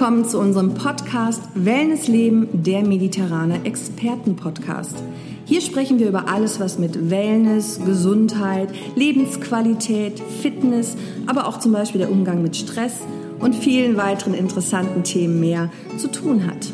[0.00, 4.96] Willkommen zu unserem Podcast Wellness Leben, der mediterrane Experten-Podcast.
[5.44, 10.96] Hier sprechen wir über alles, was mit Wellness, Gesundheit, Lebensqualität, Fitness,
[11.26, 12.94] aber auch zum Beispiel der Umgang mit Stress
[13.40, 16.72] und vielen weiteren interessanten Themen mehr zu tun hat.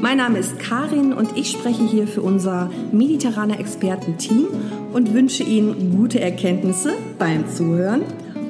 [0.00, 4.46] Mein Name ist Karin und ich spreche hier für unser mediterrane Experten-Team
[4.94, 8.00] und wünsche Ihnen gute Erkenntnisse beim Zuhören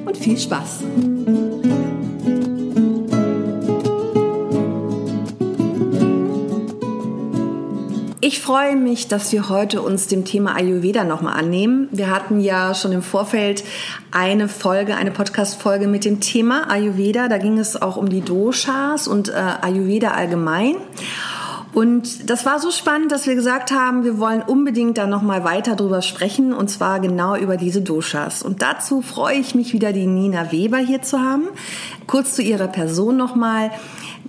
[0.05, 0.83] und viel Spaß.
[8.27, 11.87] Ich freue mich, dass wir heute uns dem Thema Ayurveda nochmal annehmen.
[11.91, 13.63] Wir hatten ja schon im Vorfeld
[14.09, 17.27] eine Folge, eine Podcast-Folge mit dem Thema Ayurveda.
[17.27, 20.77] Da ging es auch um die Doshas und äh, Ayurveda allgemein.
[21.75, 25.75] Und das war so spannend, dass wir gesagt haben, wir wollen unbedingt da nochmal weiter
[25.75, 28.41] drüber sprechen und zwar genau über diese Doshas.
[28.41, 31.43] Und dazu freue ich mich wieder, die Nina Weber hier zu haben.
[32.07, 33.69] Kurz zu ihrer Person nochmal.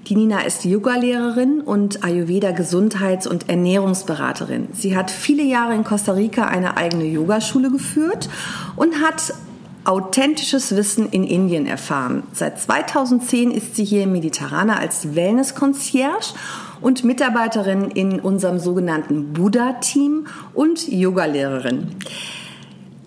[0.07, 4.69] Die Nina ist Yoga-Lehrerin und Ayurveda-Gesundheits- und Ernährungsberaterin.
[4.73, 8.29] Sie hat viele Jahre in Costa Rica eine eigene Yogaschule geführt
[8.77, 9.35] und hat
[9.83, 12.23] authentisches Wissen in Indien erfahren.
[12.33, 16.35] Seit 2010 ist sie hier im Mediterraner als Wellness-Concierge
[16.81, 21.97] und Mitarbeiterin in unserem sogenannten Buddha-Team und Yogalehrerin.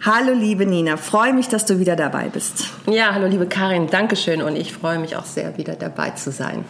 [0.06, 2.68] Hallo liebe Nina, freue mich, dass du wieder dabei bist.
[2.90, 6.64] Ja, hallo liebe Karin, Dankeschön und ich freue mich auch sehr, wieder dabei zu sein.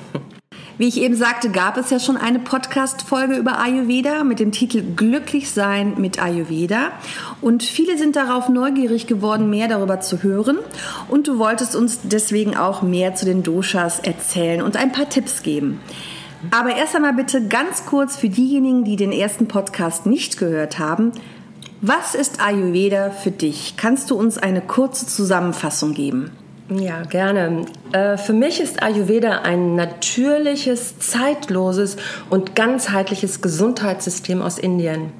[0.79, 4.81] Wie ich eben sagte, gab es ja schon eine Podcast-Folge über Ayurveda mit dem Titel
[4.81, 6.91] Glücklich sein mit Ayurveda.
[7.39, 10.57] Und viele sind darauf neugierig geworden, mehr darüber zu hören.
[11.07, 15.43] Und du wolltest uns deswegen auch mehr zu den Doshas erzählen und ein paar Tipps
[15.43, 15.81] geben.
[16.49, 21.11] Aber erst einmal bitte ganz kurz für diejenigen, die den ersten Podcast nicht gehört haben.
[21.81, 23.75] Was ist Ayurveda für dich?
[23.77, 26.31] Kannst du uns eine kurze Zusammenfassung geben?
[26.69, 27.65] Ja, gerne.
[27.93, 31.95] Äh, für mich ist Ayurveda ein natürliches, zeitloses
[32.29, 35.13] und ganzheitliches Gesundheitssystem aus Indien.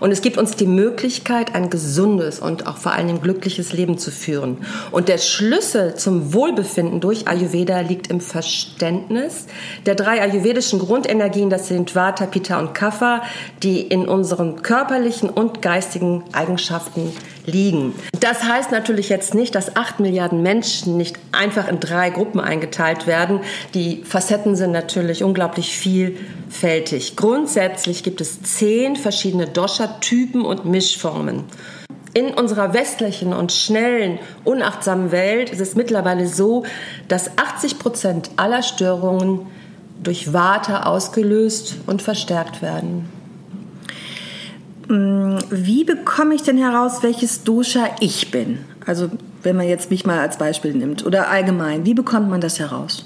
[0.00, 3.98] Und es gibt uns die Möglichkeit, ein gesundes und auch vor allen Dingen glückliches Leben
[3.98, 4.58] zu führen.
[4.90, 9.46] Und der Schlüssel zum Wohlbefinden durch Ayurveda liegt im Verständnis
[9.86, 13.22] der drei ayurvedischen Grundenergien, das sind Vata, Pitta und Kapha,
[13.62, 17.12] die in unseren körperlichen und geistigen Eigenschaften
[17.46, 17.94] liegen.
[18.20, 23.06] Das heißt natürlich jetzt nicht, dass acht Milliarden Menschen nicht einfach in drei Gruppen eingeteilt
[23.06, 23.40] werden.
[23.74, 27.16] Die Facetten sind natürlich unglaublich vielfältig.
[27.16, 31.44] Grundsätzlich gibt es zehn verschiedene Dosha-Typen und Mischformen.
[32.14, 36.64] In unserer westlichen und schnellen, unachtsamen Welt ist es mittlerweile so,
[37.08, 39.46] dass 80 Prozent aller Störungen
[40.02, 43.08] durch Vata ausgelöst und verstärkt werden.
[44.88, 48.58] Mm, wie bekomme ich denn heraus, welches Dosha ich bin?
[48.86, 49.10] Also
[49.42, 53.04] wenn man jetzt mich mal als Beispiel nimmt oder allgemein, wie bekommt man das heraus?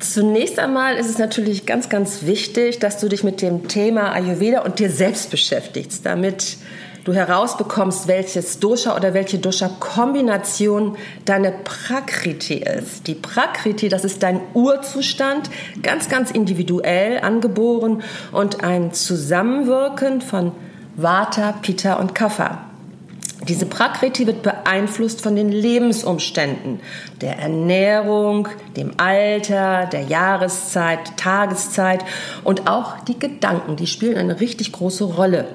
[0.00, 4.62] Zunächst einmal ist es natürlich ganz, ganz wichtig, dass du dich mit dem Thema Ayurveda
[4.62, 6.56] und dir selbst beschäftigst, damit
[7.04, 13.06] du herausbekommst, welches Dosha oder welche Dosha-Kombination deine Prakriti ist.
[13.06, 15.50] Die Prakriti, das ist dein Urzustand,
[15.82, 20.52] ganz, ganz individuell angeboren und ein Zusammenwirken von
[20.96, 22.66] Vata, Pitta und Kapha.
[23.48, 26.78] Diese Prakriti wird beeinflusst von den Lebensumständen,
[27.20, 28.46] der Ernährung,
[28.76, 32.04] dem Alter, der Jahreszeit, Tageszeit
[32.44, 35.46] und auch die Gedanken, die spielen eine richtig große Rolle.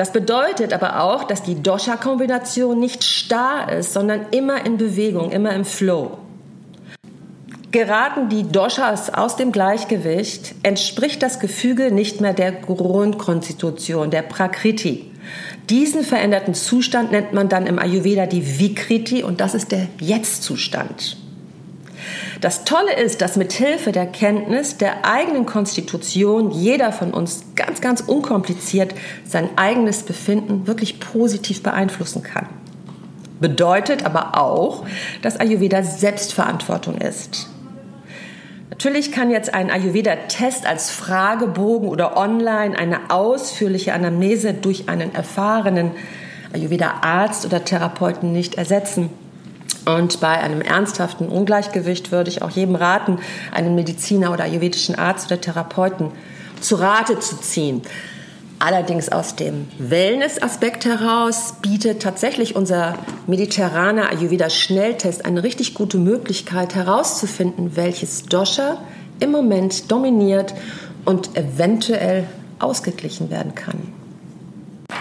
[0.00, 5.52] Das bedeutet aber auch, dass die Dosha-Kombination nicht starr ist, sondern immer in Bewegung, immer
[5.52, 6.16] im Flow.
[7.70, 15.04] Geraten die Doshas aus dem Gleichgewicht, entspricht das Gefüge nicht mehr der Grundkonstitution, der Prakriti.
[15.68, 21.18] Diesen veränderten Zustand nennt man dann im Ayurveda die Vikriti und das ist der Jetzt-Zustand.
[22.40, 27.80] Das Tolle ist, dass mit Hilfe der Kenntnis der eigenen Konstitution jeder von uns ganz,
[27.80, 28.94] ganz unkompliziert
[29.24, 32.46] sein eigenes Befinden wirklich positiv beeinflussen kann.
[33.40, 34.84] Bedeutet aber auch,
[35.22, 37.48] dass Ayurveda Selbstverantwortung ist.
[38.68, 45.90] Natürlich kann jetzt ein Ayurveda-Test als Fragebogen oder online eine ausführliche Anamnese durch einen erfahrenen
[46.52, 49.10] Ayurveda-Arzt oder Therapeuten nicht ersetzen.
[49.86, 53.18] Und bei einem ernsthaften Ungleichgewicht würde ich auch jedem raten,
[53.52, 56.10] einen Mediziner oder ayurvedischen Arzt oder Therapeuten
[56.60, 57.82] zu Rate zu ziehen.
[58.58, 62.94] Allerdings aus dem Wellness-Aspekt heraus bietet tatsächlich unser
[63.26, 68.76] mediterraner Ayurveda-Schnelltest eine richtig gute Möglichkeit herauszufinden, welches Dosha
[69.18, 70.52] im Moment dominiert
[71.06, 72.24] und eventuell
[72.58, 73.99] ausgeglichen werden kann.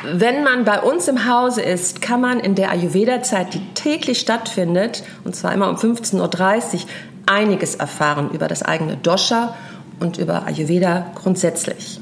[0.03, 5.03] Wenn man bei uns im Hause ist, kann man in der Ayurveda-Zeit, die täglich stattfindet,
[5.23, 6.79] und zwar immer um 15.30 Uhr,
[7.25, 9.55] einiges erfahren über das eigene Dosha
[9.99, 11.99] und über Ayurveda grundsätzlich.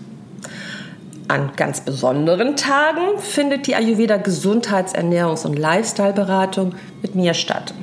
[1.28, 7.74] An ganz besonderen Tagen findet die Ayurveda Gesundheits-, Ernährungs- und Lifestyle-Beratung mit mir statt.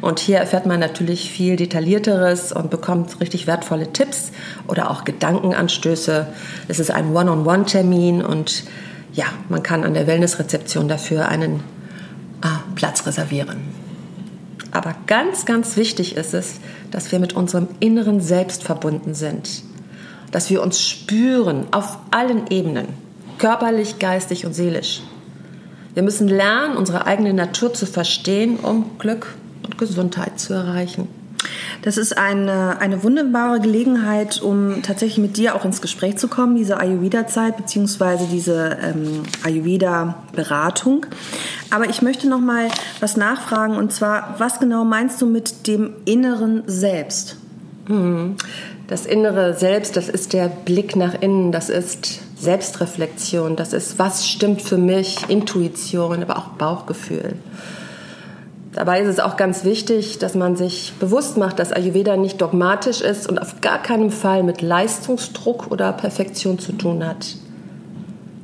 [0.00, 4.32] Und hier erfährt man natürlich viel detaillierteres und bekommt richtig wertvolle Tipps
[4.66, 6.26] oder auch Gedankenanstöße.
[6.66, 8.64] Es ist ein One-on-One-Termin und
[9.12, 11.60] ja, man kann an der Wellnessrezeption dafür einen
[12.42, 13.58] ah, Platz reservieren.
[14.70, 16.60] Aber ganz, ganz wichtig ist es,
[16.90, 19.62] dass wir mit unserem inneren Selbst verbunden sind.
[20.30, 22.88] Dass wir uns spüren auf allen Ebenen,
[23.38, 25.02] körperlich, geistig und seelisch.
[25.94, 29.34] Wir müssen lernen, unsere eigene Natur zu verstehen, um Glück
[29.64, 31.08] und Gesundheit zu erreichen.
[31.82, 36.56] Das ist eine, eine wunderbare Gelegenheit, um tatsächlich mit dir auch ins Gespräch zu kommen,
[36.56, 38.26] diese Ayurveda-Zeit bzw.
[38.30, 41.06] diese ähm, Ayurveda-Beratung.
[41.70, 42.68] Aber ich möchte noch mal
[43.00, 47.36] was nachfragen und zwar, was genau meinst du mit dem inneren Selbst?
[47.86, 48.36] Hm.
[48.88, 54.26] Das innere Selbst, das ist der Blick nach innen, das ist Selbstreflexion, das ist, was
[54.26, 57.34] stimmt für mich, Intuition, aber auch Bauchgefühl.
[58.72, 63.00] Dabei ist es auch ganz wichtig, dass man sich bewusst macht, dass Ayurveda nicht dogmatisch
[63.00, 67.36] ist und auf gar keinen Fall mit Leistungsdruck oder Perfektion zu tun hat.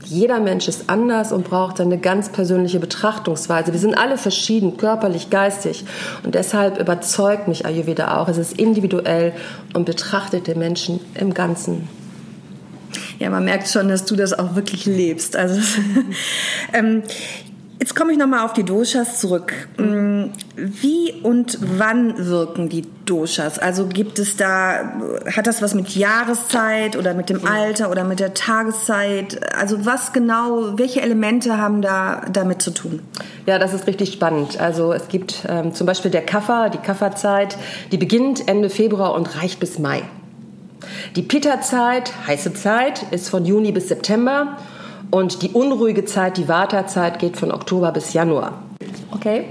[0.06, 3.72] Jeder Mensch ist anders und braucht seine ganz persönliche Betrachtungsweise.
[3.72, 5.84] Wir sind alle verschieden, körperlich, geistig.
[6.22, 8.28] Und deshalb überzeugt mich Ayurveda auch.
[8.28, 9.32] Es ist individuell
[9.72, 11.88] und betrachtet den Menschen im Ganzen.
[13.18, 15.36] Ja, man merkt schon, dass du das auch wirklich lebst.
[15.36, 15.60] Also,
[16.72, 17.02] ähm,
[17.80, 19.52] Jetzt komme ich nochmal auf die Doshas zurück.
[19.78, 20.26] Mm,
[20.56, 23.58] wie und wann wirken die Doshas?
[23.58, 24.92] Also gibt es da,
[25.34, 29.40] hat das was mit Jahreszeit oder mit dem Alter oder mit der Tageszeit?
[29.54, 33.02] Also was genau, welche Elemente haben da damit zu tun?
[33.46, 34.60] Ja, das ist richtig spannend.
[34.60, 37.56] Also es gibt ähm, zum Beispiel der Kaffer, die Kafferzeit,
[37.90, 40.02] die beginnt Ende Februar und reicht bis Mai.
[41.16, 44.56] Die Pitta-Zeit, heiße Zeit, ist von Juni bis September
[45.10, 48.64] und die unruhige Zeit, die Wartezeit, geht von Oktober bis Januar.
[49.14, 49.44] Okay.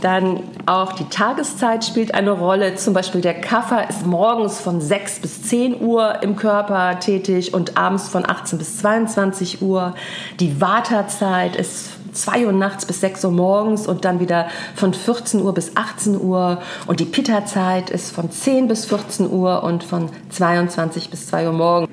[0.00, 2.74] Dann auch die Tageszeit spielt eine Rolle.
[2.74, 7.76] Zum Beispiel der Kaffer ist morgens von 6 bis 10 Uhr im Körper tätig und
[7.76, 9.94] abends von 18 bis 22 Uhr.
[10.40, 15.40] Die Wartezeit ist 2 Uhr nachts bis 6 Uhr morgens und dann wieder von 14
[15.40, 16.58] Uhr bis 18 Uhr.
[16.86, 21.52] Und die Pitta-Zeit ist von 10 bis 14 Uhr und von 22 bis 2 Uhr
[21.52, 21.90] morgens.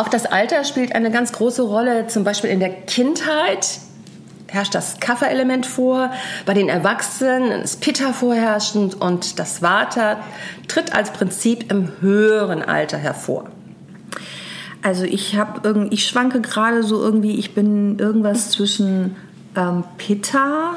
[0.00, 2.06] Auch das Alter spielt eine ganz große Rolle.
[2.06, 3.80] Zum Beispiel in der Kindheit
[4.48, 6.10] herrscht das Kafferelement vor,
[6.46, 10.16] bei den Erwachsenen ist Pitta vorherrschend und das Vata
[10.68, 13.50] tritt als Prinzip im höheren Alter hervor.
[14.80, 19.16] Also ich habe irgendwie, ich schwanke gerade so irgendwie, ich bin irgendwas zwischen
[19.54, 20.76] ähm, Pitta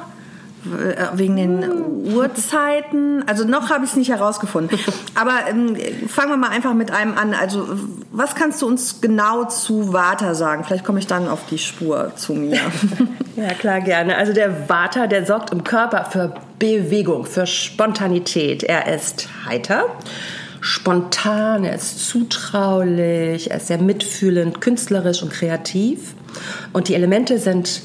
[0.64, 3.24] wegen den Uhrzeiten.
[3.28, 4.80] Also noch habe ich es nicht herausgefunden.
[5.16, 5.76] Aber ähm,
[6.08, 7.34] fangen wir mal einfach mit einem an.
[7.34, 7.68] Also
[8.12, 10.64] was kannst du uns genau zu Vata sagen?
[10.64, 12.60] Vielleicht komme ich dann auf die Spur zu mir.
[13.36, 14.18] ja, klar, gerne.
[14.18, 18.64] Also der Vata, der sorgt im Körper für Bewegung, für Spontanität.
[18.64, 19.86] Er ist heiter
[20.64, 26.16] spontan, er ist zutraulich, er ist sehr mitfühlend, künstlerisch und kreativ.
[26.72, 27.82] Und die Elemente sind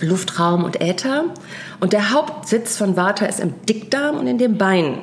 [0.00, 1.24] Luftraum und Äther.
[1.80, 4.98] Und der Hauptsitz von Vata ist im Dickdarm und in den Beinen.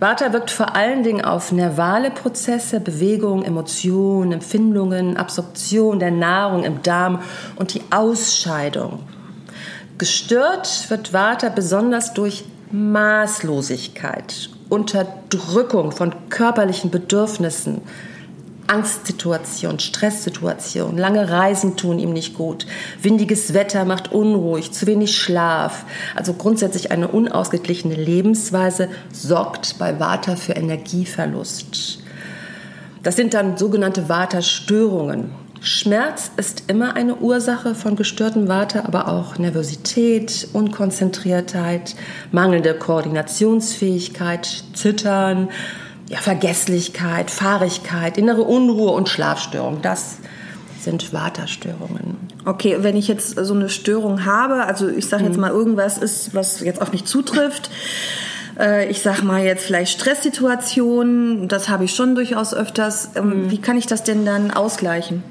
[0.00, 6.82] Vata wirkt vor allen Dingen auf nervale Prozesse, Bewegung, Emotionen, Empfindungen, Absorption der Nahrung im
[6.82, 7.22] Darm
[7.56, 9.00] und die Ausscheidung.
[9.96, 17.80] Gestört wird Vata besonders durch Maßlosigkeit, Unterdrückung von körperlichen Bedürfnissen,
[18.66, 22.66] Angstsituation, Stresssituation, lange Reisen tun ihm nicht gut,
[23.00, 30.36] windiges Wetter macht unruhig, zu wenig Schlaf, also grundsätzlich eine unausgeglichene Lebensweise sorgt bei Vata
[30.36, 31.98] für Energieverlust.
[33.02, 35.30] Das sind dann sogenannte Vata-Störungen.
[35.60, 41.96] Schmerz ist immer eine Ursache von gestörtem Vata, aber auch Nervosität, Unkonzentriertheit,
[42.32, 45.48] mangelnde Koordinationsfähigkeit, Zittern,
[46.08, 49.80] ja, Vergesslichkeit, Fahrigkeit, innere Unruhe und Schlafstörung.
[49.82, 50.18] Das
[50.80, 52.16] sind Vata-Störungen.
[52.44, 55.40] Okay, wenn ich jetzt so eine Störung habe, also ich sage jetzt mhm.
[55.40, 57.70] mal, irgendwas ist, was jetzt auf mich zutrifft,
[58.58, 63.10] äh, ich sag mal jetzt vielleicht Stresssituationen, das habe ich schon durchaus öfters.
[63.16, 63.50] Ähm, mhm.
[63.50, 65.22] Wie kann ich das denn dann ausgleichen?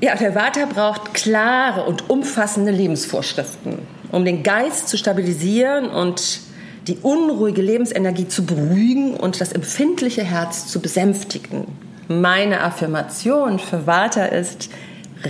[0.00, 3.78] Ja, der Vata braucht klare und umfassende Lebensvorschriften,
[4.10, 6.40] um den Geist zu stabilisieren und
[6.86, 11.66] die unruhige Lebensenergie zu beruhigen und das empfindliche Herz zu besänftigen.
[12.08, 14.68] Meine Affirmation für Vata ist,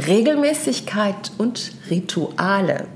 [0.06, 2.86] Regelmäßigkeit und Rituale.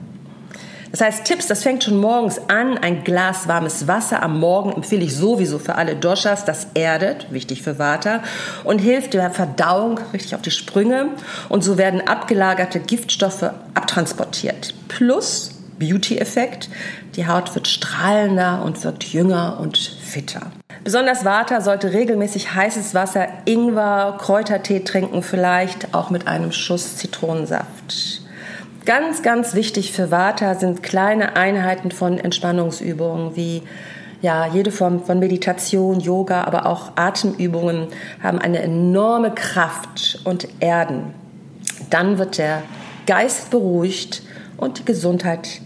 [0.93, 2.79] Das heißt, Tipps, das fängt schon morgens an.
[2.79, 6.47] Ein Glas warmes Wasser am Morgen empfehle ich sowieso für alle Doshas.
[6.47, 8.23] Das erdet, wichtig für Vata,
[8.65, 11.09] und hilft der Verdauung richtig auf die Sprünge.
[11.51, 14.73] Und so werden abgelagerte Giftstoffe abtransportiert.
[14.89, 16.69] Plus Beauty-Effekt.
[17.17, 20.51] Die Haut wird strahlender und wird jünger und fitter.
[20.85, 28.23] Besonders Vata sollte regelmäßig heißes Wasser, Ingwer, Kräutertee trinken, vielleicht auch mit einem Schuss Zitronensaft.
[28.85, 33.63] Ganz, ganz wichtig für Vata sind kleine Einheiten von Entspannungsübungen wie
[34.23, 37.89] ja, jede Form von Meditation, Yoga, aber auch Atemübungen
[38.23, 41.15] haben eine enorme Kraft und erden.
[41.91, 42.63] Dann wird der
[43.07, 44.23] Geist beruhigt
[44.57, 45.61] und die Gesundheit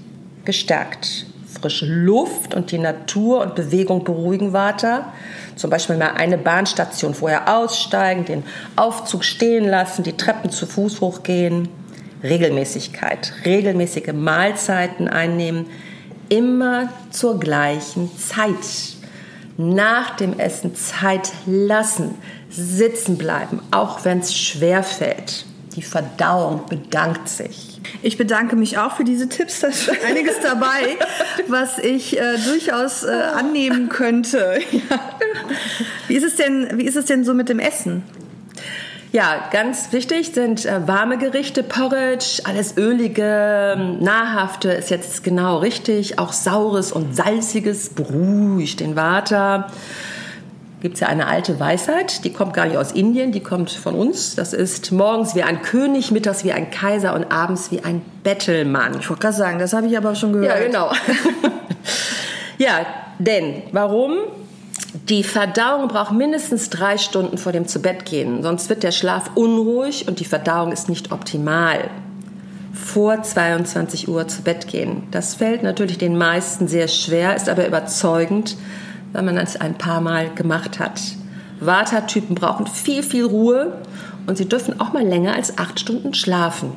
[0.50, 1.26] gestärkt.
[1.61, 5.12] Frische Luft und die Natur und Bewegung beruhigen Vata.
[5.54, 8.42] Zum Beispiel mal eine Bahnstation vorher aussteigen, den
[8.75, 11.69] Aufzug stehen lassen, die Treppen zu Fuß hochgehen.
[12.25, 15.66] Regelmäßigkeit, regelmäßige Mahlzeiten einnehmen,
[16.28, 18.97] immer zur gleichen Zeit.
[19.57, 22.16] Nach dem Essen Zeit lassen,
[22.49, 25.47] sitzen bleiben, auch wenn es schwer fällt.
[25.76, 27.70] Die Verdauung bedankt sich.
[28.03, 29.61] Ich bedanke mich auch für diese Tipps.
[29.61, 30.97] Da ist einiges dabei,
[31.49, 34.59] was ich äh, durchaus äh, annehmen könnte.
[34.71, 34.81] Ja.
[36.09, 38.03] Wie, ist es denn, wie ist es denn so mit dem Essen?
[39.13, 46.21] Ja, ganz wichtig sind äh, warme Gerichte, Porridge, alles ölige, nahrhafte ist jetzt genau richtig.
[46.21, 49.73] Auch saures und salziges beruhigt den Vata.
[50.81, 53.95] Gibt es ja eine alte Weisheit, die kommt gar nicht aus Indien, die kommt von
[53.95, 54.35] uns.
[54.35, 58.99] Das ist morgens wie ein König, mittags wie ein Kaiser und abends wie ein Bettelmann.
[58.99, 60.59] Ich wollte gerade sagen, das habe ich aber schon gehört.
[60.59, 60.91] Ja, genau.
[62.59, 62.87] ja,
[63.19, 64.17] denn warum?
[65.09, 70.19] Die Verdauung braucht mindestens drei Stunden vor dem Zubettgehen, sonst wird der Schlaf unruhig und
[70.19, 71.91] die Verdauung ist nicht optimal.
[72.73, 75.03] Vor 22 Uhr zu Bett gehen.
[75.11, 78.57] Das fällt natürlich den meisten sehr schwer, ist aber überzeugend,
[79.12, 81.00] wenn man es ein paar Mal gemacht hat.
[81.61, 83.79] Vata-Typen brauchen viel, viel Ruhe
[84.26, 86.73] und sie dürfen auch mal länger als acht Stunden schlafen.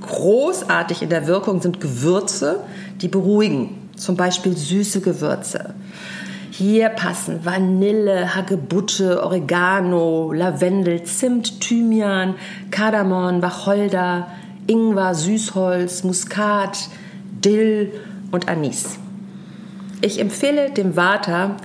[0.00, 2.60] Großartig in der Wirkung sind Gewürze,
[3.00, 5.74] die beruhigen, zum Beispiel süße Gewürze.
[6.50, 12.34] Hier passen Vanille, Hagebutte, Oregano, Lavendel, Zimt, Thymian,
[12.70, 14.28] Kardamom, Wacholder,
[14.66, 16.88] Ingwer, Süßholz, Muskat,
[17.44, 17.92] Dill
[18.30, 18.98] und Anis.
[20.02, 21.56] Ich empfehle dem Vata,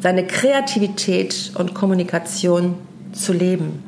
[0.00, 2.74] seine Kreativität und Kommunikation
[3.12, 3.84] zu leben.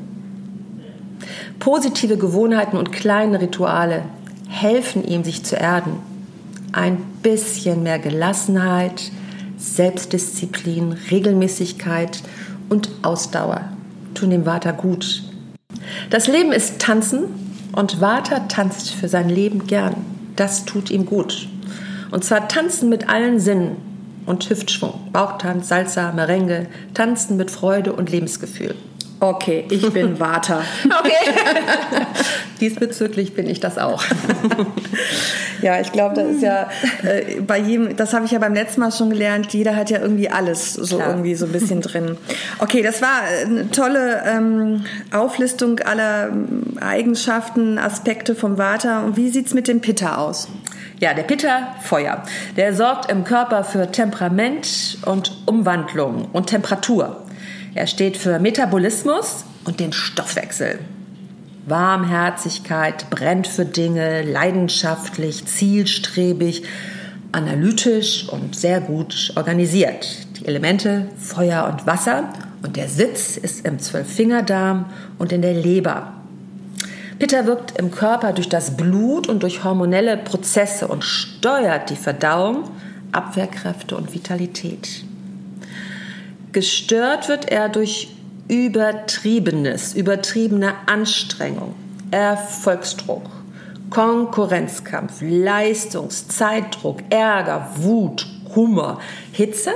[1.58, 4.04] Positive Gewohnheiten und kleine Rituale
[4.48, 5.94] helfen ihm, sich zu erden.
[6.72, 9.10] Ein bisschen mehr Gelassenheit,
[9.58, 12.22] Selbstdisziplin, Regelmäßigkeit
[12.68, 13.72] und Ausdauer
[14.14, 15.24] tun dem Vata gut.
[16.10, 17.24] Das Leben ist Tanzen
[17.72, 19.96] und Vata tanzt für sein Leben gern.
[20.36, 21.48] Das tut ihm gut.
[22.10, 23.76] Und zwar tanzen mit allen Sinnen
[24.26, 28.74] und Hüftschwung, Bauchtanz, Salsa, Merengue, tanzen mit Freude und Lebensgefühl.
[29.20, 30.62] Okay, ich bin Vata.
[30.98, 31.34] okay.
[32.60, 34.02] Diesbezüglich bin ich das auch.
[35.62, 36.68] ja, ich glaube, das ist ja
[37.02, 39.98] äh, bei jedem, das habe ich ja beim letzten Mal schon gelernt, jeder hat ja
[40.00, 41.10] irgendwie alles so Klar.
[41.10, 42.16] irgendwie so ein bisschen drin.
[42.58, 49.02] Okay, das war eine tolle ähm, Auflistung aller ähm, Eigenschaften, Aspekte vom Vata.
[49.04, 50.48] Und wie sieht es mit dem Pitta aus?
[51.00, 52.22] Ja, der Pitta, Feuer.
[52.58, 57.24] Der sorgt im Körper für Temperament und Umwandlung und Temperatur.
[57.74, 60.78] Er steht für Metabolismus und den Stoffwechsel.
[61.64, 66.64] Warmherzigkeit, brennt für Dinge, leidenschaftlich, zielstrebig,
[67.32, 70.06] analytisch und sehr gut organisiert.
[70.38, 72.30] Die Elemente Feuer und Wasser
[72.62, 74.84] und der Sitz ist im Zwölffingerdarm
[75.16, 76.19] und in der Leber.
[77.20, 82.64] Pitta wirkt im Körper durch das Blut und durch hormonelle Prozesse und steuert die Verdauung,
[83.12, 85.04] Abwehrkräfte und Vitalität.
[86.52, 88.16] Gestört wird er durch
[88.48, 91.74] übertriebenes, übertriebene Anstrengung,
[92.10, 93.28] Erfolgsdruck,
[93.90, 98.98] Konkurrenzkampf, Leistungs-, Zeitdruck, Ärger, Wut, Humor,
[99.30, 99.72] Hitze,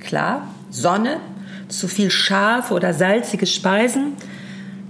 [0.00, 1.18] klar, Sonne,
[1.68, 4.14] zu viel scharfe oder salzige Speisen,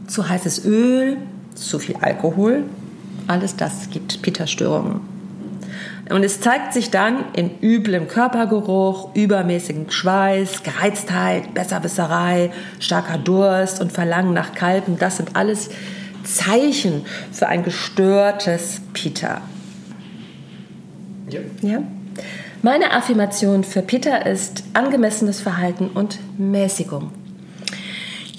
[0.06, 1.18] zu heißes Öl,
[1.68, 2.64] zu viel Alkohol,
[3.26, 5.00] alles das gibt Pitta-Störungen.
[6.10, 12.50] Und es zeigt sich dann in üblem Körpergeruch, übermäßigem Schweiß, Gereiztheit, Besserwisserei,
[12.80, 14.98] starker Durst und Verlangen nach Kalben.
[14.98, 15.70] Das sind alles
[16.24, 19.40] Zeichen für ein gestörtes Pitta.
[21.28, 21.40] Ja.
[21.62, 21.82] ja?
[22.62, 27.12] Meine Affirmation für Pitta ist angemessenes Verhalten und Mäßigung.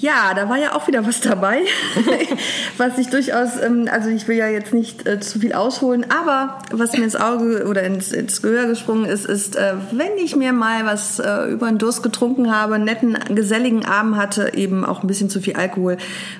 [0.02, 1.60] Ja, da war ja auch wieder was dabei,
[2.76, 6.58] was ich durchaus, ähm, also ich will ja jetzt nicht äh, zu viel ausholen, aber
[6.72, 10.52] was mir ins Auge oder ins, ins Gehör gesprungen ist, ist, äh, wenn ich mir
[10.52, 15.04] mal was äh, über den Durst getrunken habe, einen netten, geselligen Abend hatte, eben auch
[15.04, 15.98] ein bisschen zu viel Alkohol,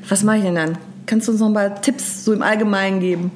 [0.08, 0.78] was mache ich denn dann?
[1.06, 3.30] Kannst du uns noch ein paar Tipps so im Allgemeinen geben?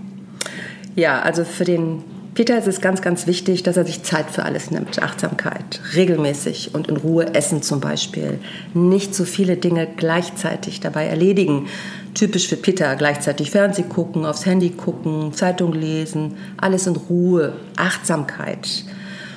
[0.97, 2.02] Ja, also für den
[2.37, 5.02] Peter ist es ganz, ganz wichtig, dass er sich Zeit für alles nimmt.
[5.02, 8.38] Achtsamkeit, regelmäßig und in Ruhe essen zum Beispiel.
[8.75, 11.66] Nicht so viele Dinge gleichzeitig dabei erledigen.
[12.12, 18.85] Typisch für Peter, gleichzeitig Fernsehen gucken, aufs Handy gucken, Zeitung lesen, alles in Ruhe, Achtsamkeit.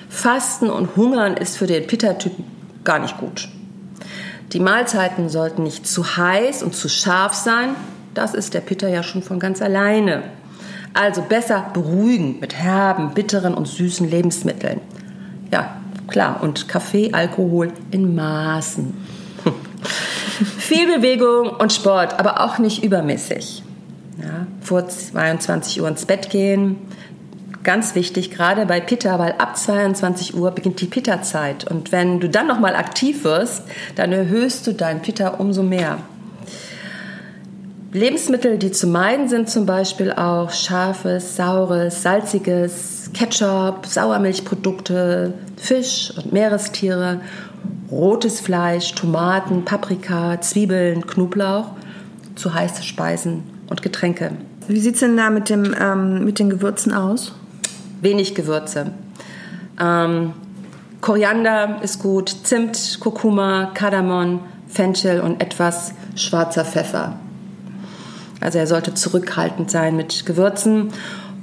[0.10, 2.44] Fasten und Hungern ist für den Peter-Typen
[2.84, 3.48] gar nicht gut.
[4.52, 7.78] Die Mahlzeiten sollten nicht zu heiß und zu scharf sein.
[8.14, 10.24] Das ist der Peter ja schon von ganz alleine.
[10.94, 14.82] Also besser beruhigen mit herben, bitteren und süßen Lebensmitteln.
[15.52, 15.78] Ja,
[16.08, 16.42] klar.
[16.42, 18.94] Und Kaffee, Alkohol in Maßen.
[20.58, 23.64] Viel Bewegung und Sport, aber auch nicht übermäßig.
[24.22, 26.78] Ja, vor 22 Uhr ins Bett gehen.
[27.64, 31.70] Ganz wichtig, gerade bei Pitta, weil ab 22 Uhr beginnt die Pitta-Zeit.
[31.70, 33.64] Und wenn du dann nochmal aktiv wirst,
[33.96, 36.00] dann erhöhst du dein Pitta umso mehr.
[37.92, 46.32] Lebensmittel, die zu meiden sind, zum Beispiel auch scharfes, saures, salziges, Ketchup, Sauermilchprodukte, Fisch und
[46.32, 47.22] Meerestiere,
[47.90, 51.72] rotes Fleisch, Tomaten, Paprika, Zwiebeln, Knoblauch,
[52.36, 54.34] zu heiße Speisen und Getränke.
[54.68, 57.34] Wie sieht es denn da mit, dem, ähm, mit den Gewürzen aus?
[58.02, 58.92] Wenig Gewürze.
[59.82, 60.34] Ähm,
[61.02, 67.18] Koriander ist gut, Zimt, Kurkuma, Kardamom, Fenchel und etwas schwarzer Pfeffer.
[68.40, 70.94] Also er sollte zurückhaltend sein mit Gewürzen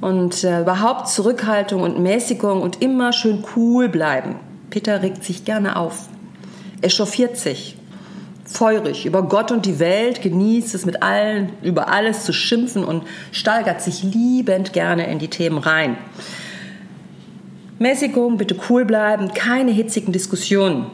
[0.00, 4.36] und äh, überhaupt Zurückhaltung und Mäßigung und immer schön cool bleiben.
[4.70, 6.08] Peter regt sich gerne auf.
[6.82, 7.76] Er chauffiert sich.
[8.44, 13.02] Feurig über Gott und die Welt, genießt es mit allen, über alles zu schimpfen und
[13.32, 15.96] steigert sich liebend gerne in die Themen rein.
[17.78, 20.86] Mäßigung, bitte cool bleiben, keine hitzigen Diskussionen.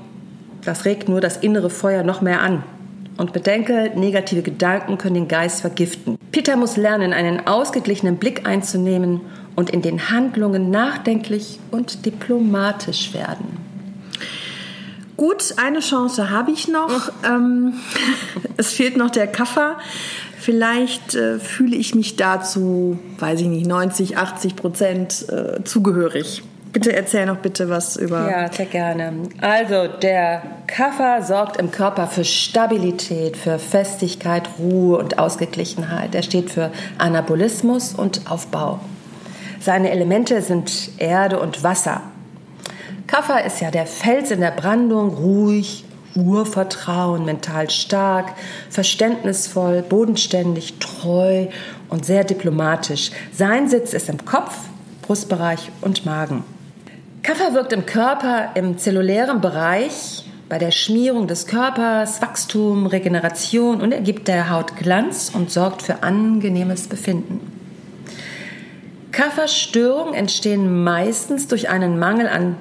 [0.64, 2.64] Das regt nur das innere Feuer noch mehr an.
[3.22, 6.18] Und bedenke, negative Gedanken können den Geist vergiften.
[6.32, 9.20] Peter muss lernen, einen ausgeglichenen Blick einzunehmen
[9.54, 13.58] und in den Handlungen nachdenklich und diplomatisch werden.
[15.16, 17.12] Gut, eine Chance habe ich noch.
[17.24, 17.74] ähm,
[18.56, 19.78] es fehlt noch der Kaffer.
[20.37, 26.42] Vielleicht äh, fühle ich mich dazu, weiß ich nicht, 90, 80 Prozent äh, zugehörig.
[26.72, 28.30] Bitte erzähl noch bitte was über.
[28.30, 29.12] Ja, sehr gerne.
[29.42, 36.14] Also der Kaffer sorgt im Körper für Stabilität, für Festigkeit, Ruhe und Ausgeglichenheit.
[36.14, 38.80] Er steht für Anabolismus und Aufbau.
[39.61, 42.00] Seine Elemente sind Erde und Wasser.
[43.06, 48.32] Kaffer ist ja der Fels in der Brandung, ruhig, Urvertrauen, mental stark,
[48.70, 51.48] verständnisvoll, bodenständig, treu
[51.90, 53.11] und sehr diplomatisch.
[53.32, 54.56] Sein Sitz ist im Kopf,
[55.02, 56.44] Brustbereich und Magen.
[57.22, 63.92] Kaffer wirkt im Körper im zellulären Bereich bei der Schmierung des Körpers, Wachstum, Regeneration und
[63.92, 67.40] er gibt der Haut Glanz und sorgt für angenehmes Befinden.
[69.12, 72.56] Kafferstörungen entstehen meistens durch einen Mangel an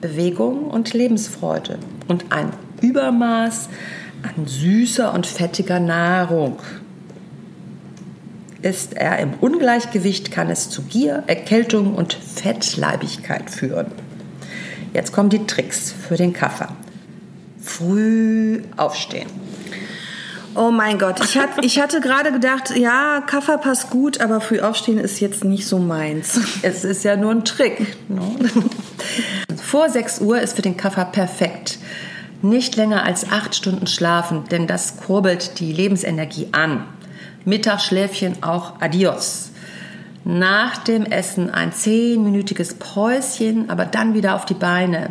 [0.00, 3.68] Bewegung und Lebensfreude und ein Übermaß
[4.22, 6.58] an süßer und fettiger Nahrung.
[8.62, 14.05] Ist er im Ungleichgewicht, kann es zu Gier, Erkältung und Fettleibigkeit führen.
[14.96, 16.68] Jetzt kommen die Tricks für den Kaffer.
[17.62, 19.28] Früh aufstehen.
[20.54, 24.60] Oh mein Gott, ich, hat, ich hatte gerade gedacht, ja, Kaffer passt gut, aber früh
[24.60, 26.40] aufstehen ist jetzt nicht so meins.
[26.62, 27.98] Es ist ja nur ein Trick.
[28.08, 28.22] Ne?
[29.62, 31.76] Vor 6 Uhr ist für den Kaffer perfekt.
[32.40, 36.86] Nicht länger als acht Stunden schlafen, denn das kurbelt die Lebensenergie an.
[37.44, 39.50] Mittagsschläfchen auch adios
[40.26, 45.10] nach dem Essen ein zehnminütiges Päuschen, aber dann wieder auf die Beine.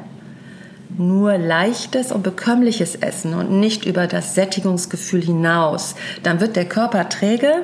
[0.97, 5.95] Nur leichtes und bekömmliches Essen und nicht über das Sättigungsgefühl hinaus.
[6.23, 7.63] Dann wird der Körper träge.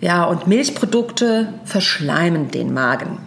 [0.00, 3.18] Ja, und Milchprodukte verschleimen den Magen.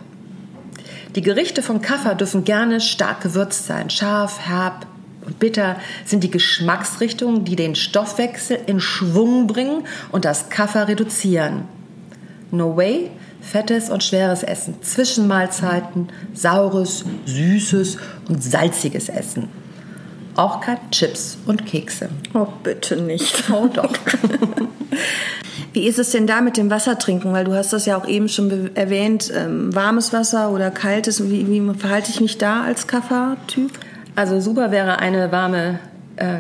[1.18, 3.90] Die Gerichte von Kaffer dürfen gerne stark gewürzt sein.
[3.90, 4.88] Scharf, herb
[5.26, 11.68] und bitter sind die Geschmacksrichtungen, die den Stoffwechsel in Schwung bringen und das Kaffer reduzieren.
[12.52, 19.50] No way, fettes und schweres Essen, Zwischenmahlzeiten, saures, süßes und salziges Essen.
[20.36, 22.10] Auch kein Chips und Kekse.
[22.34, 23.44] Oh, bitte nicht.
[23.52, 23.94] Oh doch.
[25.74, 27.32] Wie ist es denn da mit dem Wassertrinken?
[27.34, 31.30] Weil du hast das ja auch eben schon erwähnt, ähm, warmes Wasser oder kaltes.
[31.30, 33.72] Wie, wie verhalte ich mich da als Kaffertyp?
[34.16, 35.80] Also super wäre eine warme
[36.16, 36.40] äh,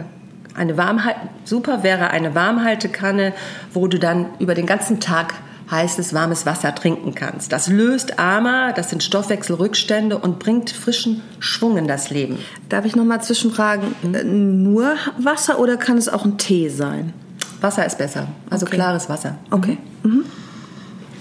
[0.55, 3.33] Eine Warmhalt super wäre eine Warmhaltekanne,
[3.73, 5.33] wo du dann über den ganzen Tag
[5.71, 7.51] heißes, warmes Wasser trinken kannst.
[7.51, 12.39] Das löst Ama, das sind Stoffwechselrückstände und bringt frischen Schwung in das Leben.
[12.69, 14.63] Darf ich noch mal zwischenfragen, mhm.
[14.63, 17.13] nur Wasser oder kann es auch ein Tee sein?
[17.61, 18.77] Wasser ist besser, also okay.
[18.77, 19.37] klares Wasser.
[19.51, 19.77] Okay.
[20.03, 20.23] Mhm.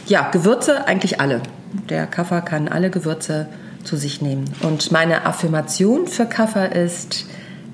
[0.06, 1.42] Ja, Gewürze eigentlich alle.
[1.88, 3.48] Der Kaffer kann alle Gewürze
[3.84, 4.44] zu sich nehmen.
[4.62, 7.26] Und meine Affirmation für Kaffer ist,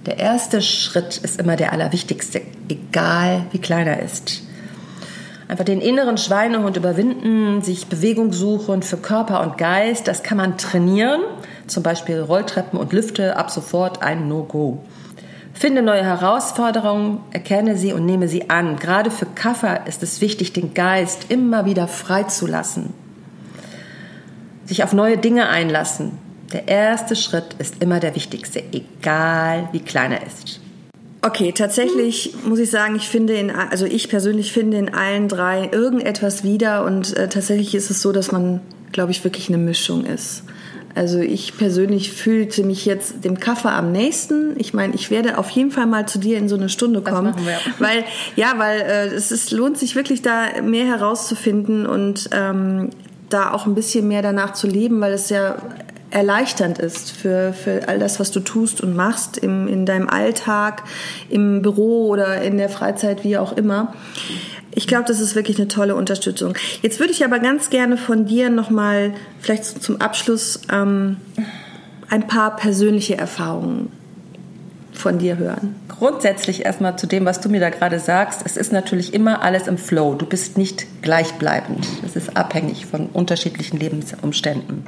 [0.06, 4.42] der erste Schritt ist immer der allerwichtigste, egal wie klein er ist.
[5.46, 10.56] Einfach den inneren Schweinehund überwinden, sich Bewegung suchen für Körper und Geist, das kann man
[10.56, 11.20] trainieren.
[11.66, 14.82] Zum Beispiel Rolltreppen und Lüfte, ab sofort ein No-Go.
[15.52, 18.76] Finde neue Herausforderungen, erkenne sie und nehme sie an.
[18.76, 22.92] Gerade für Kaffer ist es wichtig, den Geist immer wieder freizulassen.
[24.64, 26.12] Sich auf neue Dinge einlassen.
[26.52, 30.60] Der erste Schritt ist immer der wichtigste, egal wie klein er ist.
[31.24, 35.70] Okay, tatsächlich muss ich sagen, ich finde in, also ich persönlich finde in allen drei
[35.72, 38.60] irgendetwas wieder und äh, tatsächlich ist es so, dass man,
[38.92, 40.42] glaube ich, wirklich eine Mischung ist.
[40.94, 44.52] Also ich persönlich fühlte mich jetzt dem Kaffee am nächsten.
[44.60, 47.34] Ich meine, ich werde auf jeden Fall mal zu dir in so eine Stunde kommen,
[47.78, 48.04] weil
[48.36, 52.90] ja, weil äh, es ist, lohnt sich wirklich da mehr herauszufinden und ähm,
[53.30, 55.56] da auch ein bisschen mehr danach zu leben, weil es ja
[56.14, 60.84] erleichternd ist für, für all das, was du tust und machst im, in deinem Alltag,
[61.28, 63.92] im Büro oder in der Freizeit, wie auch immer.
[64.70, 66.54] Ich glaube, das ist wirklich eine tolle Unterstützung.
[66.82, 71.16] Jetzt würde ich aber ganz gerne von dir nochmal vielleicht zum Abschluss ähm,
[72.08, 74.03] ein paar persönliche Erfahrungen
[74.94, 75.74] von dir hören?
[75.88, 78.42] Grundsätzlich erstmal zu dem, was du mir da gerade sagst.
[78.44, 80.14] Es ist natürlich immer alles im Flow.
[80.14, 81.86] Du bist nicht gleichbleibend.
[82.04, 84.86] Es ist abhängig von unterschiedlichen Lebensumständen.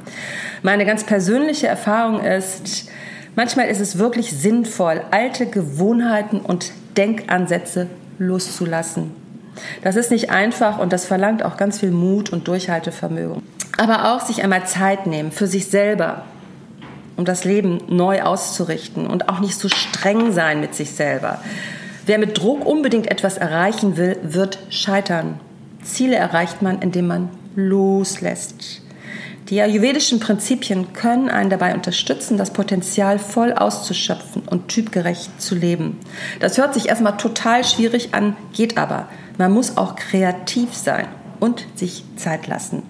[0.63, 2.89] Meine ganz persönliche Erfahrung ist,
[3.35, 9.11] manchmal ist es wirklich sinnvoll, alte Gewohnheiten und Denkansätze loszulassen.
[9.83, 13.41] Das ist nicht einfach und das verlangt auch ganz viel Mut und Durchhaltevermögen.
[13.77, 16.23] Aber auch sich einmal Zeit nehmen für sich selber,
[17.17, 21.39] um das Leben neu auszurichten und auch nicht so streng sein mit sich selber.
[22.05, 25.39] Wer mit Druck unbedingt etwas erreichen will, wird scheitern.
[25.83, 28.81] Ziele erreicht man, indem man loslässt.
[29.49, 35.97] Die ayurvedischen Prinzipien können einen dabei unterstützen, das Potenzial voll auszuschöpfen und typgerecht zu leben.
[36.41, 39.07] Das hört sich erstmal total schwierig an, geht aber.
[39.37, 41.07] Man muss auch kreativ sein
[41.39, 42.83] und sich Zeit lassen.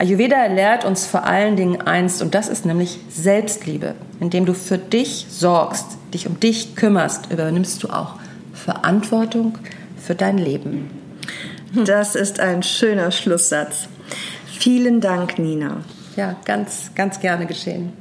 [0.00, 3.96] Ayurveda lehrt uns vor allen Dingen eins, und das ist nämlich Selbstliebe.
[4.20, 8.14] Indem du für dich sorgst, dich um dich kümmerst, übernimmst du auch
[8.54, 9.58] Verantwortung
[10.00, 10.88] für dein Leben.
[11.74, 13.88] Das ist ein schöner Schlusssatz.
[14.46, 15.78] Vielen Dank, Nina.
[16.14, 17.92] Ja, ganz, ganz gerne geschehen.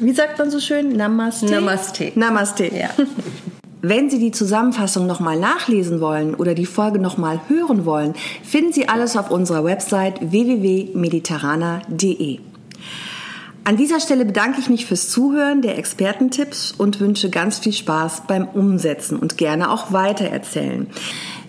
[0.00, 0.96] Wie sagt man so schön?
[0.96, 1.46] Namaste?
[1.46, 2.12] Namaste.
[2.14, 2.66] Namaste.
[2.72, 2.90] Ja.
[3.82, 8.88] Wenn Sie die Zusammenfassung nochmal nachlesen wollen oder die Folge nochmal hören wollen, finden Sie
[8.88, 12.40] alles auf unserer Website www.mediterraner.de.
[13.64, 18.28] An dieser Stelle bedanke ich mich fürs Zuhören der Expertentipps und wünsche ganz viel Spaß
[18.28, 20.86] beim Umsetzen und gerne auch weitererzählen.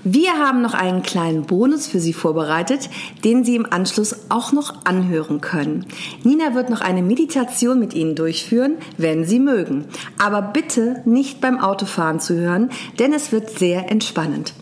[0.04, 2.90] Wir haben noch einen kleinen Bonus für Sie vorbereitet,
[3.24, 5.86] den Sie im Anschluss auch noch anhören können.
[6.24, 9.86] Nina wird noch eine Meditation mit Ihnen durchführen, wenn Sie mögen.
[10.18, 14.54] Aber bitte nicht beim Autofahren zu hören, denn es wird sehr entspannend.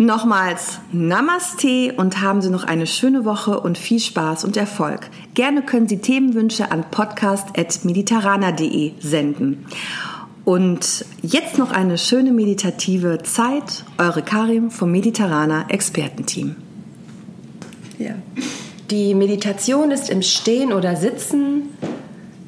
[0.00, 5.10] Nochmals Namaste und haben Sie noch eine schöne Woche und viel Spaß und Erfolg.
[5.34, 9.66] Gerne können Sie Themenwünsche an podcast.mediterraner.de senden.
[10.48, 13.84] Und jetzt noch eine schöne meditative Zeit.
[13.98, 16.56] Eure Karim vom Mediterraner Expertenteam.
[17.98, 18.14] Ja.
[18.90, 21.64] Die Meditation ist im Stehen oder Sitzen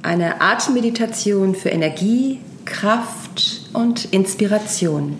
[0.00, 5.18] eine Atemmeditation für Energie, Kraft und Inspiration.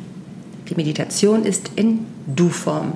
[0.71, 2.95] Die Meditation ist in Du-Form.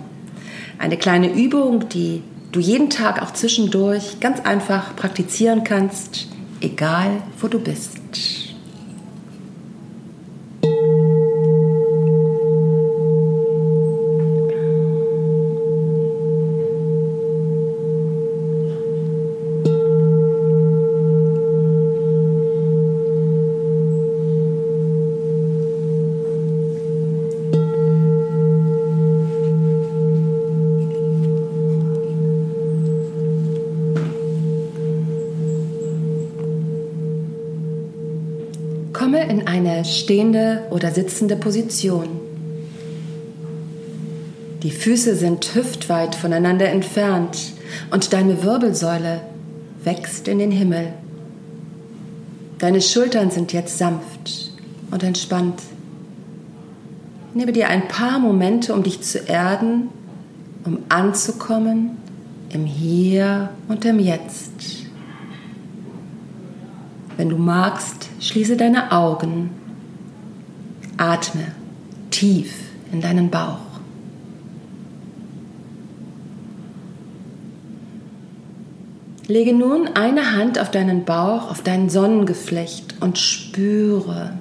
[0.78, 6.28] Eine kleine Übung, die du jeden Tag auch zwischendurch ganz einfach praktizieren kannst,
[6.62, 8.43] egal wo du bist.
[39.04, 42.08] Komme in eine stehende oder sitzende Position.
[44.62, 47.52] Die Füße sind hüftweit voneinander entfernt
[47.90, 49.20] und deine Wirbelsäule
[49.82, 50.94] wächst in den Himmel.
[52.58, 54.52] Deine Schultern sind jetzt sanft
[54.90, 55.60] und entspannt.
[57.34, 59.90] Nehme dir ein paar Momente, um dich zu erden,
[60.64, 61.98] um anzukommen
[62.48, 64.83] im Hier und im Jetzt.
[67.16, 69.50] Wenn du magst, schließe deine Augen,
[70.96, 71.46] atme
[72.10, 72.54] tief
[72.92, 73.58] in deinen Bauch.
[79.26, 84.34] Lege nun eine Hand auf deinen Bauch, auf dein Sonnengeflecht und spüre,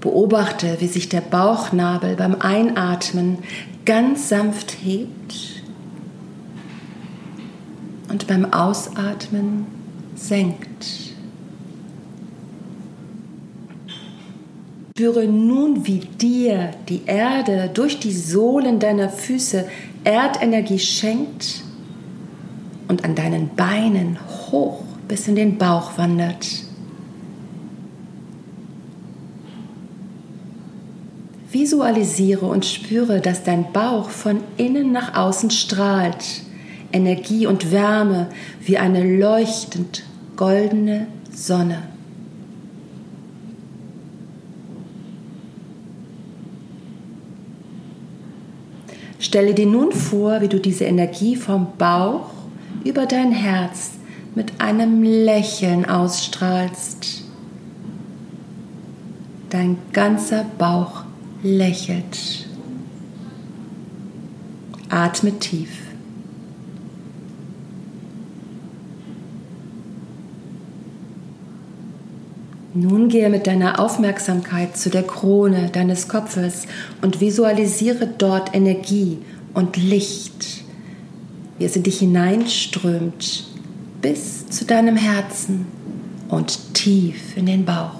[0.00, 3.38] Beobachte, wie sich der Bauchnabel beim Einatmen
[3.84, 5.57] ganz sanft hebt
[8.08, 9.66] und beim Ausatmen
[10.14, 11.14] senkt.
[14.90, 19.64] Spüre nun, wie dir die Erde durch die Sohlen deiner Füße
[20.02, 21.62] Erdenergie schenkt
[22.88, 24.18] und an deinen Beinen
[24.50, 26.46] hoch bis in den Bauch wandert.
[31.50, 36.42] Visualisiere und spüre, dass dein Bauch von innen nach außen strahlt,
[36.92, 38.28] Energie und Wärme
[38.60, 40.04] wie eine leuchtend
[40.36, 41.82] goldene Sonne.
[49.18, 52.30] Stelle dir nun vor, wie du diese Energie vom Bauch
[52.84, 53.92] über dein Herz
[54.34, 57.24] mit einem Lächeln ausstrahlst.
[59.50, 61.02] Dein ganzer Bauch
[61.42, 62.46] lächelt.
[64.88, 65.87] Atme tief.
[72.80, 76.68] Nun gehe mit deiner Aufmerksamkeit zu der Krone deines Kopfes
[77.02, 79.18] und visualisiere dort Energie
[79.52, 80.62] und Licht,
[81.58, 83.48] wie es in dich hineinströmt
[84.00, 85.66] bis zu deinem Herzen
[86.28, 87.96] und tief in den Bauch.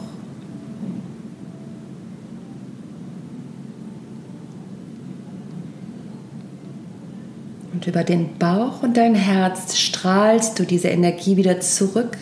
[7.72, 12.16] Und über den Bauch und dein Herz strahlst du diese Energie wieder zurück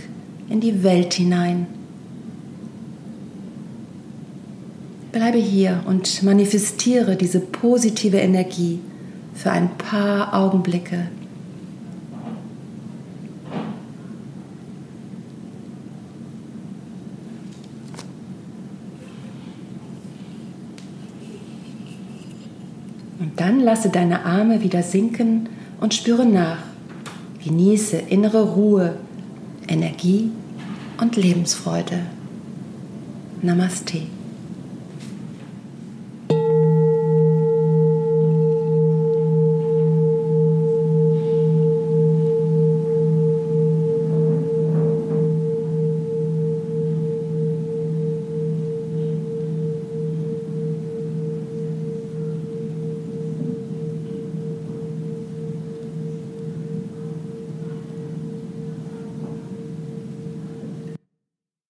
[0.48, 1.66] in die Welt hinein.
[5.16, 8.80] Bleibe hier und manifestiere diese positive Energie
[9.32, 11.06] für ein paar Augenblicke.
[23.18, 25.48] Und dann lasse deine Arme wieder sinken
[25.80, 26.58] und spüre nach.
[27.42, 28.96] Genieße innere Ruhe,
[29.66, 30.30] Energie
[31.00, 32.02] und Lebensfreude.
[33.40, 34.02] Namaste.